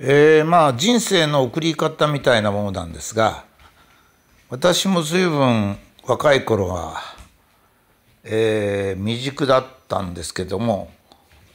[0.00, 3.44] えー、まあ人生の送り方みたいなものなんですが
[4.48, 7.00] 私も随分若い頃は、
[8.22, 10.92] えー、未熟だったんですけども、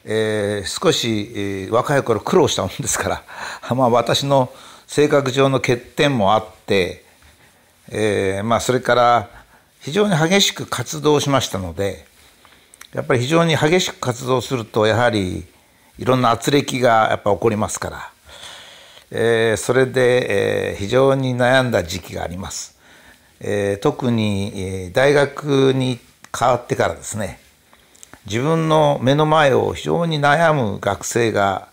[0.03, 3.23] えー、少し、えー、若い頃苦労したもんですから
[3.75, 4.51] まあ私の
[4.87, 7.05] 性格上の欠点もあって、
[7.91, 9.29] えー、まあそれから
[9.79, 12.05] 非常に激しく活動しましたので
[12.93, 15.45] やっぱり非常に激しく活動するとやはり
[15.97, 18.12] いろんな圧力がやっぱ起こりますから。
[19.15, 22.75] えー、それで、えー、非常に悩んだ時期があります。
[23.39, 25.99] えー、特に、え大学に
[26.37, 27.39] 変わってからですね
[28.25, 31.67] 自分の目の前を非常に悩む学生が、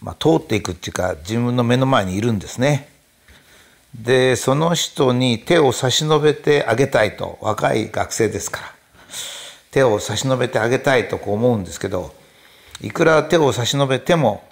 [0.00, 2.88] まあ、通っていくっていうか自分の目の前にいるんですね。
[3.94, 8.72] でその人に手を差し伸べてあげたいと若い学生ですから
[9.70, 12.14] 手を差し伸べてあげたいとこう思うんですけど
[12.82, 14.44] いくら手を差し伸べても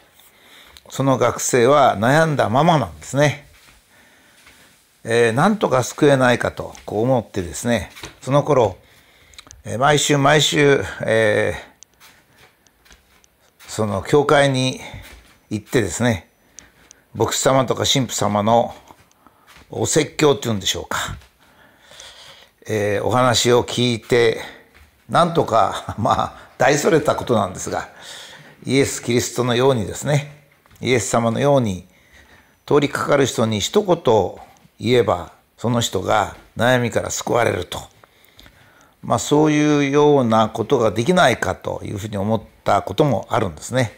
[0.91, 3.47] その学生は悩んだままなんですね。
[5.09, 8.77] えー、なんとか救えないかとこう思ってですねその頃、
[9.65, 14.81] えー、毎週毎週、えー、その教会に
[15.49, 16.29] 行ってですね
[17.15, 18.75] 牧師様とか神父様の
[19.71, 20.99] お説教っていうんでしょうか、
[22.69, 24.41] えー、お話を聞いて
[25.09, 27.89] なんとか まあ大それたことなんですが
[28.65, 30.36] イエス・キリストのようにですね
[30.81, 31.87] イエス様のように
[32.67, 33.97] 通りかかる人に一言
[34.79, 37.79] 言えばその人が悩みから救われると、
[39.03, 43.93] まあ、そういうようなことができないかというふうに思ったこともあるんですね。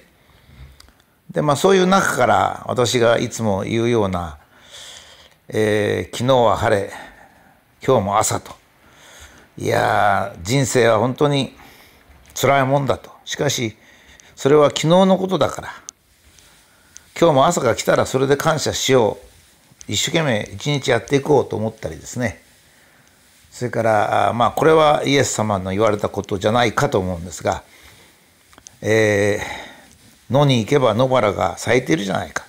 [1.31, 4.39] でまあそういう中から私がいつも言うような、
[5.49, 6.91] えー、昨日は晴れ
[7.87, 8.57] 今日も朝と。
[9.59, 11.55] いや人生は本当に
[12.35, 13.11] 辛いもんだと。
[13.25, 13.77] しかし
[14.37, 15.88] それは昨日のことだから。
[17.21, 19.19] 今日も朝が来たらそれで感謝しよ
[19.89, 19.93] う。
[19.93, 22.41] 一生懸命一日やっていこうと思ったりですね。
[23.51, 27.65] それからまあこれはイエス様の言われたことじゃないかと思うんですが、
[28.83, 32.47] えー、野に行けば野原が咲いているじゃないか。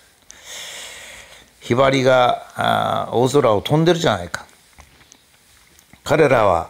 [1.62, 4.46] ひばりが大空を飛んでるじゃないか。
[6.04, 6.70] 彼らは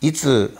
[0.00, 0.58] いつ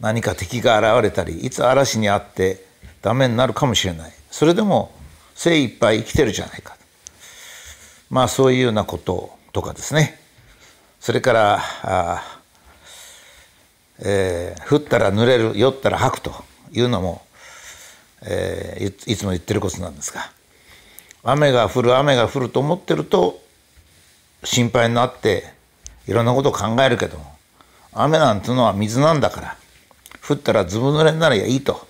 [0.00, 2.62] 何か敵が現れたりいつ嵐にあって
[3.00, 4.12] ダメになるかもしれない。
[4.30, 4.92] それでも
[5.38, 6.76] 精一杯生きてるじゃないか。
[8.10, 10.18] まあそういうようなこととかですね。
[10.98, 12.40] それからあ、
[14.00, 16.32] えー、降ったら濡れる酔ったら吐くと
[16.72, 17.22] いうのも、
[18.22, 20.28] えー、いつも言ってることなんですが。
[21.22, 23.40] 雨が降る雨が降ると思ってると
[24.42, 25.44] 心配になって
[26.08, 27.24] いろんなことを考えるけども
[27.92, 29.56] 雨なんてのは水なんだから
[30.26, 31.87] 降ったらずぶ濡れになりゃいいと。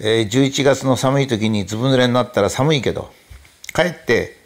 [0.00, 3.10] えー、11月の寒い時にずぶ濡れになったら寒いけど
[3.74, 4.36] 帰って、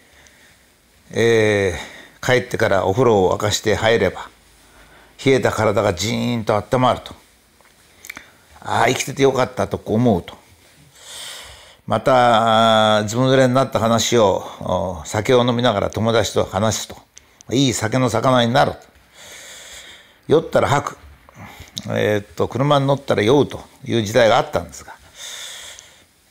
[1.10, 4.28] えー、帰ってからお風呂を沸かして入れば
[5.24, 7.14] 冷えた体がジーンと温まると。
[8.64, 10.36] ああ生きててよかったと思うと。
[11.86, 16.96] またずぶ濡れになった話を酒を飲みながら友達と話すと。
[17.50, 18.72] いい酒の魚になる
[20.28, 20.98] 酔ったら吐く、
[21.88, 24.94] えー、っと車に乗ったら酔うという時代があったんですが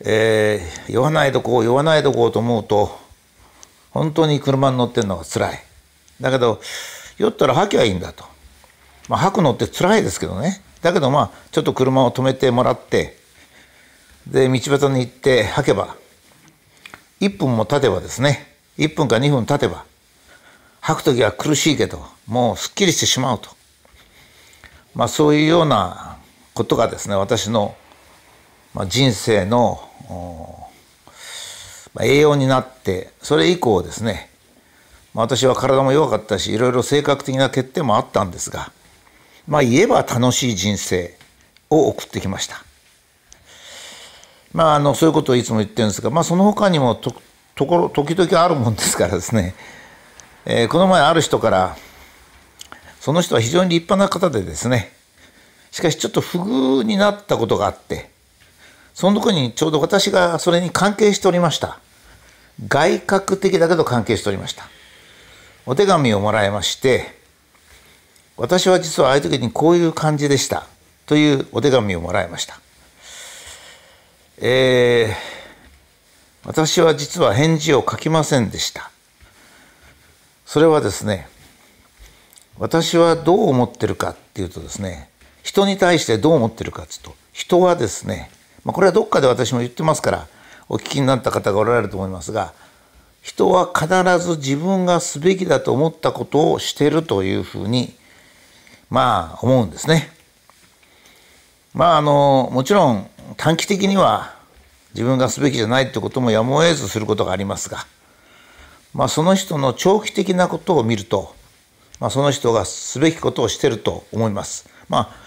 [0.04, 3.00] えー、酔わないとこう酔わないとこうと思うと
[3.92, 5.64] 本当に車に乗ってるのが辛い。
[6.20, 6.62] だけど
[7.18, 8.24] 酔ったら吐きゃいいんだと、
[9.10, 10.62] まあ、吐くのって辛いですけどね。
[10.82, 13.18] だけどまあちょっと車を止めてもらって
[14.28, 15.96] で道端に行って吐けば
[17.20, 19.86] 1分も経てばですね1分か2分経てば
[20.80, 23.50] 吐く時は苦しいけどもうすっきりしてしまうと。
[24.96, 26.18] まあそういうような
[26.54, 27.76] ことがですね私の
[28.74, 29.82] まあ、人生の、
[31.94, 34.30] まあ、栄養になってそれ以降ですね、
[35.14, 38.72] まあ、私は体も弱かったしいろいろ性格的な欠点もあったんですが
[39.48, 41.16] まあ言えば楽しい人生
[41.70, 42.64] を送ってきました。
[44.54, 47.16] まあ、あのそういうことをいつも言ってるんですが、まあ、その他にもと
[47.56, 49.56] ところ時々あるもんですからですね、
[50.46, 51.78] えー、この前ある人から
[53.00, 54.92] その人は非常に立派な方でですね。
[55.72, 58.10] しかしちょっと不遇になったことがあって
[58.94, 61.80] その時にちょうど私がそれに関係しておりました。
[62.68, 64.68] 外角的だけど関係しておりました。
[65.66, 67.16] お手紙をもらいまして、
[68.38, 70.66] 私は実はああいう時にこういう感じでした
[71.06, 72.60] というお手紙をもらいました。
[74.38, 78.90] えー、私は実は返事を書きませんでした。
[80.46, 81.28] それはですね、
[82.58, 85.10] 私はどう思ってるかっていうとですね、
[85.44, 88.30] 人に対してどう思ってるかっていうと、人はですね、
[88.64, 90.28] まあ、これはどっかで私も言ってますから
[90.70, 92.54] お聞きになった方がおられると思いますが
[93.22, 93.88] 人は必
[94.20, 97.94] ず自分がすべきだと思ったことをしているというふうに
[98.90, 100.12] まあ思うんですね。
[101.74, 104.36] まああのもちろん短期的には
[104.94, 107.86] 自分がすべきじゃないってこともやむを得ずすることがありますが、
[108.94, 111.34] まあ、その人の長期的なことを見ると、
[112.00, 114.68] まあ、その人がすべきことをしてると思います。
[114.90, 115.21] まあ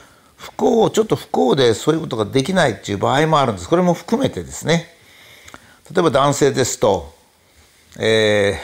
[0.45, 4.89] 不幸ちょっと不幸でそういうことができないっていう場合もあるんですこれも含めてですね
[5.91, 7.15] 例えば男性ですと、
[7.99, 8.59] え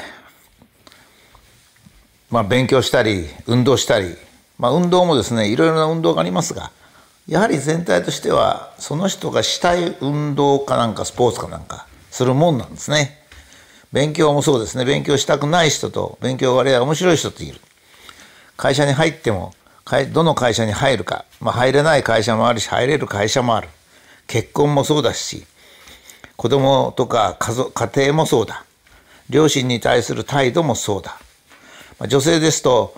[2.28, 4.14] ー、まあ、勉強したり運動したり、
[4.58, 6.70] まあ、運動もですねいろいろな運動がありますが
[7.26, 13.18] やはり全体としてはその人がしたい運動かなんかスポーツかなんかするもんなんですね。
[13.92, 17.60] 勉強もそうですね勉強したくない人と勉強があれ面白い人といる。
[18.56, 19.54] 会社に入っても
[20.12, 23.69] どの会社に入るか、まあ、入れない会社もあるし入れる会社もある。
[24.26, 25.44] 結婚もそうだし
[26.37, 27.37] 子供とか
[27.75, 28.64] 家庭もそうだ。
[29.28, 31.19] 両親に対する態度もそうだ、
[31.98, 32.96] まあ、女性ですと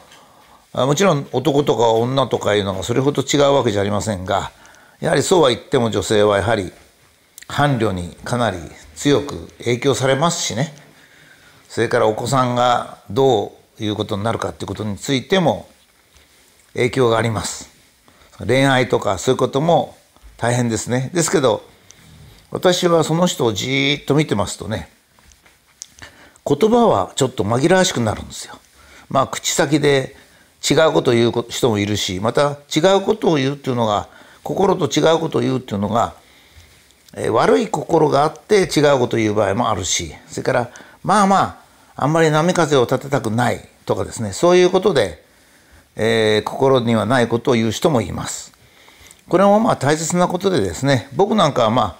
[0.73, 4.51] もちろん男とか女とかいうのがそれほど違うわけじゃありませんが
[5.01, 6.73] やはりそうは言っても女性はやはり
[7.47, 8.57] 伴侶にかなり
[8.95, 10.73] 強く影響されますしね。
[11.69, 15.69] それからお子さんがどういうことになるかっていうことについても
[16.75, 17.71] 影響があります。
[18.39, 19.97] 恋愛とかそういうことも
[20.37, 21.11] 大変ですね。
[21.15, 21.63] ですけど
[22.51, 24.89] 私はその人をじっと見てますとね
[26.47, 28.59] 言葉はちょっと紛らわしくなるんですよ。
[29.09, 30.17] まあ口先で
[30.69, 34.09] 違うことを言う人もいるしまた違うことを言うっていうのが
[34.43, 36.15] 心と違うことを言うっていうのが、
[37.17, 40.71] え、悪い心があって違うことを言う場合もあるしそれから
[41.03, 41.37] まあま
[41.97, 45.23] ああんまり波風を立てたくないとかですねそういうことで、
[45.97, 48.53] えー、心にはないことを言う人もいます。
[49.29, 51.97] これもまあ大切なことでですね僕なんかはまあ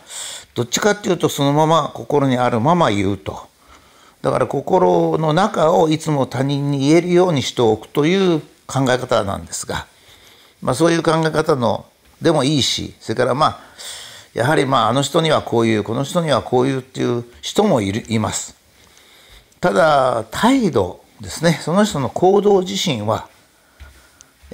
[0.55, 3.49] どっちかっていうとそのまま心にあるまま言うと。
[4.23, 9.87] だから心の中をいつも他人に言えるようにしておくという考え方なんですが、
[10.61, 11.87] まあ、そういう考え方の
[12.21, 13.61] でもいいしそれからまあ
[14.33, 18.57] やはりまああの人にはこういうこの人にはこういうっていう人もいるいます。
[19.61, 23.29] ただ態度ですねその人の行動自身は、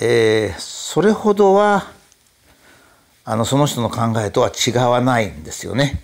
[0.01, 1.91] えー、それほどは
[3.25, 6.01] あのその人の考えとは違わないんですよね。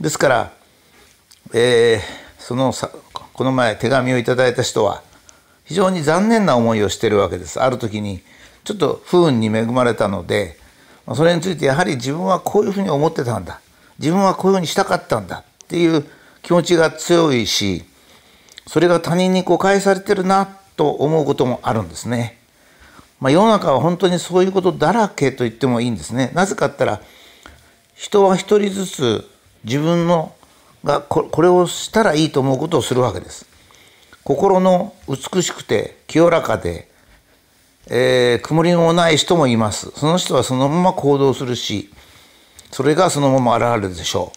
[0.00, 0.52] ですから、
[1.52, 2.00] えー、
[2.38, 5.02] そのさこの前手紙をいただいた人は
[5.64, 7.60] 非常に残念な思いをしてるわけです。
[7.60, 8.22] ある時に
[8.64, 10.56] ちょっと不運に恵まれたので
[11.14, 13.60] それについてやはり自分はこういうふうに思ってたんだ
[13.98, 16.04] 自分はこういうふうにしたかったんだっていう
[16.42, 17.84] 気持ちが強いし
[18.66, 20.46] それが他人に誤解されてるな
[20.76, 22.39] と思うこともあるんですね。
[23.20, 26.30] まあ、世の中は本当にそういうことだらけと言ってもいいんですね。
[26.34, 27.00] なぜかったら
[27.94, 29.30] 人は一人ずつ
[29.64, 30.34] 自分の
[30.84, 33.46] がこれをしたらいいと思うことをするわけです。
[34.24, 36.88] 心の美しくて清らかで、
[37.88, 39.90] えー、曇りもない人もいます。
[39.94, 41.92] その人はそのまま行動するし、
[42.70, 44.32] それがそのまま現れるでしょ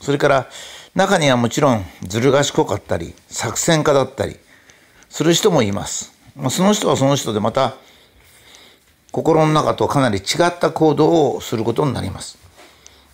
[0.00, 0.04] う。
[0.04, 0.50] それから
[0.94, 4.36] 中にはもちろんずる賢かったり作戦家だったり
[5.08, 6.12] する人もいます。
[6.36, 7.76] まあその人はその人でまた
[9.10, 12.38] 心の中とかなり違った行動をすることになります。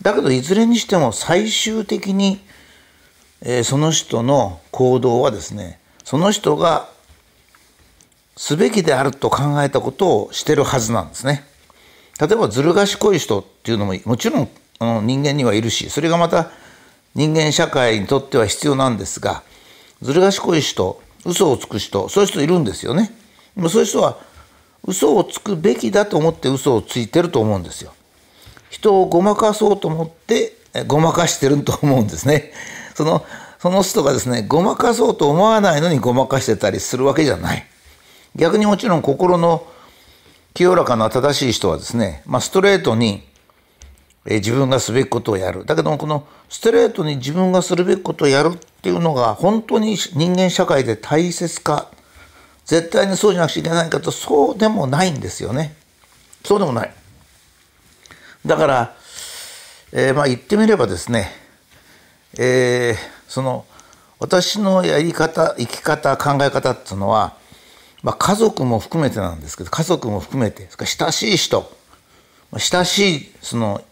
[0.03, 2.41] だけどいずれにしても最終的に、
[3.43, 6.89] えー、その人の行動はですねその人が
[8.37, 11.45] すべきであると考えたことをしてるはずなんですね。
[12.21, 14.49] 例えばずる賢い人っていうのももちろん
[14.79, 16.51] あの人間にはいるしそれがまた
[17.15, 19.43] 人間社会にとっては必要なんですが
[20.03, 23.13] ずる賢い人嘘をつく人そういう人いるんですよね。
[23.69, 24.19] そういう人は
[24.87, 27.93] 嘘をつくべきだと思って嘘をついてると思うんですよ。
[28.71, 32.53] 人をごまかそうと思ってごまかしてると思うんですね。
[32.95, 33.25] その
[33.59, 37.67] その人がですね、ごまかそうと思わないのにごまかしてたりするわけじゃない。
[38.37, 39.67] 逆にもちろん心の
[40.53, 43.27] 清らかな正しい人はですね、まあ、ストレートに、
[44.27, 45.65] 自分がすべきことをやる。
[45.65, 51.89] だけどもこのストレートに自分がするべきことをやるっていうのが本当に人間社会で大切か、
[52.65, 55.75] 絶対にそうじゃなくちゃいけないかとそうでもないんですよね。
[56.45, 56.95] そうでもない。
[58.47, 58.97] だから、
[59.93, 61.31] えー、まあ言ってみればですね、
[62.39, 63.65] えー、その
[64.19, 67.37] 私のやり方生き方考え方っていうのは、
[68.03, 71.71] まあ、家族も含めてなんですけど家族も含めて親しい人
[72.57, 73.83] 親しいその、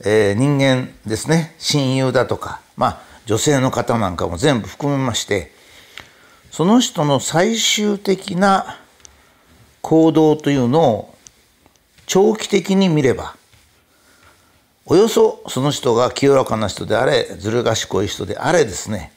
[0.00, 5.53] えー、人間ですね親友だとか、まあ、女性の方なんかも全部含めまして
[6.54, 8.78] その人の最終的な
[9.82, 11.14] 行動というのを
[12.06, 13.34] 長期的に見れば
[14.86, 19.10] およそその人が清らかな人であれずる賢い人であれですね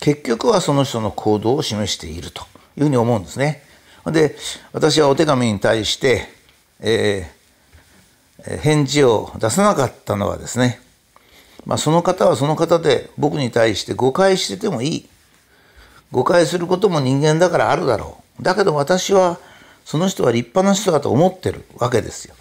[0.00, 2.40] 結局はその人の行動を示していると
[2.78, 3.62] いうふうに思うんですね。
[4.06, 4.34] で
[4.72, 6.22] 私はお手紙に対して、
[6.80, 10.80] えー、返事を出さなかったのはですね、
[11.66, 15.08] まあ、その方はその方で僕に対して誤解しててもいい
[16.12, 19.38] 誤解することも人間だからあるだろうだけど私は
[19.84, 22.34] その人は立派な人だと思ってるわけですよ。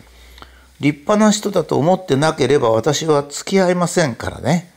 [0.80, 4.72] 立派な人だと思ってなければ私は付き合いませんからね。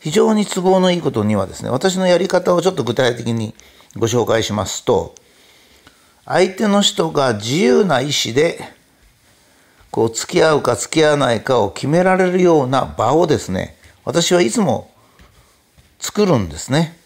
[0.00, 3.54] 非常に都合のいいことにはですね、私のやり方をちょっと具体的に
[3.96, 5.14] ご紹介しますと、
[6.24, 8.60] 相手の人が自由な意志で、
[9.90, 14.90] こう付き合うか付き合わないかを決められるような場をですね、私はいつも
[15.98, 16.97] 作るんですね。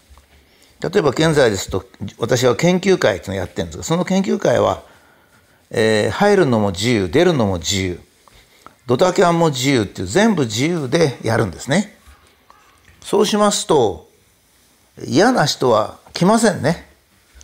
[0.83, 1.85] 例えば現在ですと、
[2.19, 4.83] 私は研究会っていうのをやってるんですが、その研究会は、
[5.71, 8.01] えー、入るのも自由、出るのも自由、
[8.87, 11.97] ドタキャンも自由っていう全部自由でやるんですね。
[13.01, 14.11] そうしますと、
[15.07, 16.89] 嫌な人は来ませんね。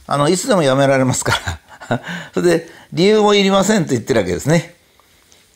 [0.07, 1.33] あの、いつでもやめられますか
[1.89, 2.01] ら。
[2.35, 4.75] それで、理由もいりませんと言ってるわけですね。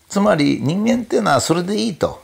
[0.08, 2.22] つまり、人間っていうのはそれでいいと。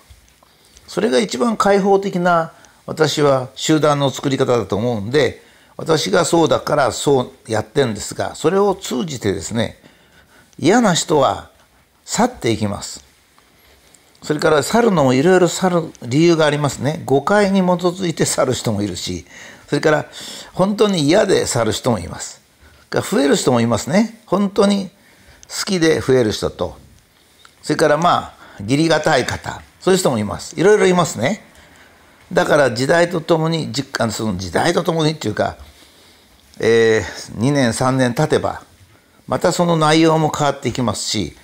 [0.87, 2.53] それが一番開放的な、
[2.87, 5.48] 私は集団の作り方だと思うんで、
[5.79, 9.81] 私がそうだからそうやってんですが、それを通じてですね、
[10.59, 11.51] 嫌な人は
[12.05, 13.05] 去っていきます。
[14.25, 17.01] それから去るのもいろいろ去る理由がありますね。
[17.07, 19.25] 誤解に基づいて去る人もいるし、
[19.69, 20.07] それから
[20.53, 22.43] 本当に嫌で去る人もいます。
[22.91, 24.21] 増える人もいますね。
[24.27, 24.91] 本当に
[25.49, 26.77] 好きで増える人と、
[27.63, 30.59] それからまあ、義理がたい方、そういう人もいます。
[30.59, 31.45] いろいろいますね。
[32.33, 33.73] だから時代とともに、
[34.11, 35.57] その時代とともにっていうか、
[36.61, 38.63] えー、2年3年経てば、
[39.27, 41.37] またその内容も変わっていきますし、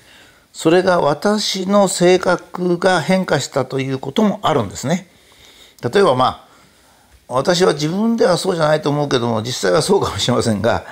[0.53, 5.09] それが私の性格が変化したということもあるんですね。
[5.83, 6.45] 例えばまあ
[7.29, 10.85] 私は自分ではそうじゃないと思うけども実際はそうかもしれませんが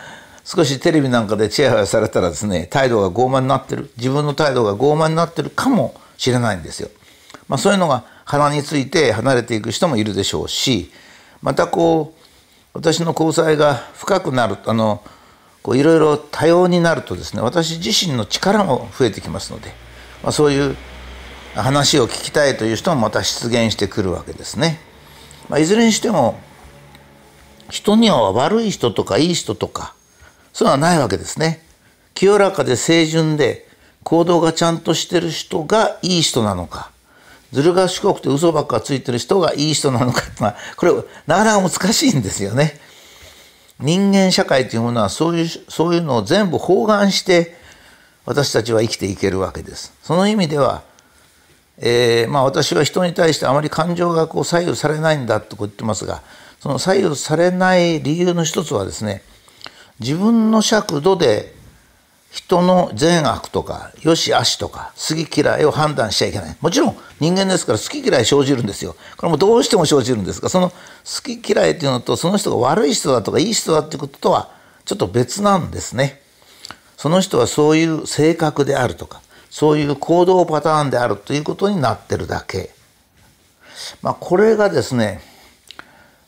[0.45, 6.89] 少しテレビなんかでチヤホヤされたらですね態度が傲慢になってる自分の態度が傲慢になってるかもしれないんですよ。
[7.49, 10.91] まあ、そういうのが鼻について離れていく人もいるでしょうし
[11.43, 12.22] またこう
[12.75, 15.03] 私の交際が深くなるあの
[15.63, 19.73] こういろいろ多様になるとですね私自身の力も増えてきますので、
[20.23, 20.77] まあ、そういう
[21.55, 24.81] 話を聞きたいという人もまた出現してくるわけですね。
[25.51, 26.41] まあ、いずれにしても
[27.69, 29.95] 人には悪い人とかいい人とか
[30.53, 31.63] そういうのはないわけですね。
[32.15, 33.69] 清らかで清純で
[34.03, 36.92] 行動がちゃんとしてる人がいい人なのか
[37.53, 40.93] ずる賢くて嘘ばっかついてる人がいい人なのかってのはこれ
[41.27, 42.81] なかなか難しいんですよね。
[43.79, 47.57] 人間社会というものはそういうそういうのを全部包含して
[48.25, 49.93] 私たちは生きていけるわけです。
[50.03, 50.83] その意味では、
[51.79, 56.23] えー、まあ私は人に対してあまり感情がこう左右されないんだと言ってますが
[56.61, 59.23] その左右されない理由の一つはですね
[60.01, 61.55] 自分の尺度で
[62.33, 66.57] 人の善悪とか良し悪しとか好き嫌いを判断しちゃいけない。
[66.63, 68.97] もちろん人間ですから好き嫌い生じるんですよ。
[69.19, 70.75] これもどうしても生じるんですがその好
[71.23, 74.51] き嫌いっていうのとその人が悪い人だとかいい人だっていうこととは
[74.87, 76.23] ちょっと別なんですね。
[76.97, 79.21] その人はそういう性格であるとか
[79.51, 82.71] そういう行動パターンであるということになってるだけ。
[84.01, 85.21] まあこれがですね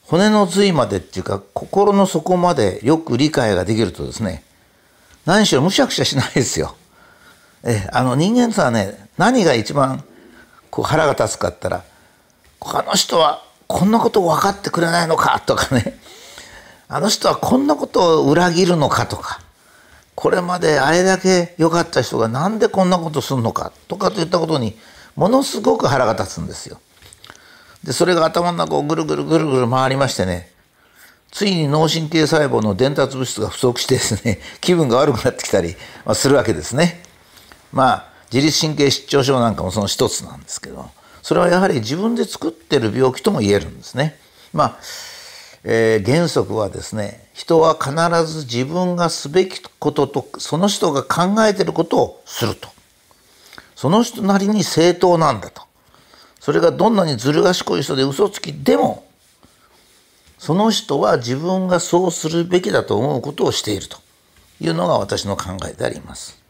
[0.03, 4.43] 骨の髄までっていうか心の底までよく理解ができるとですね
[5.27, 6.77] 何しろむしゃくしゃしないですよ。
[7.65, 10.05] えあの人間とはね何が一番
[10.71, 11.83] こう腹が立つかったら
[12.61, 15.99] あの人はこんなことを分かってくれないのかとかね
[16.89, 19.41] あの人はこんなことを裏切るのかとか
[20.15, 24.79] これまであれだけ良かった人がなんでこんなことするのかとかといったことに
[25.17, 26.79] ものすごく腹が立つんですよ。
[27.83, 30.51] でそれが頭の中をぐるぐるぐるぐる回りましてね
[31.35, 35.75] ついに脳神経細胞の伝達物質が不足してですね、 気分が悪くなってきたり
[36.15, 37.03] するわけですね。
[37.73, 40.89] まあ、自律神経失調症なんかもその一つなんですけど、
[41.23, 44.17] それはやはり自分で作ってる病気とも言えるんですね。
[44.53, 44.77] まあ、
[45.65, 47.93] えー、原則はですね、人は必
[48.33, 52.69] ず自分がすべきことと、その人が考えてることをすると。
[53.75, 55.63] その人なりに正当なんだと。
[56.39, 59.05] それがどんなにずる賢い人で嘘つきでも
[60.45, 63.97] その人は自分がそうするべきだと思うことをしていると
[64.61, 66.44] いうのが私の考えであります。